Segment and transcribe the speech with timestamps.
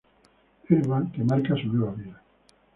[0.69, 2.19] El ba quien marca su nueva vida.